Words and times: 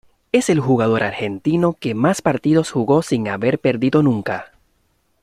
Es 0.31 0.49
el 0.49 0.59
jugador 0.59 1.03
argentino 1.03 1.73
que 1.79 1.93
más 1.93 2.23
partidos 2.23 2.71
jugó 2.71 3.03
sin 3.03 3.27
haber 3.27 3.59
perdido 3.59 4.01
nunca. 4.01 4.47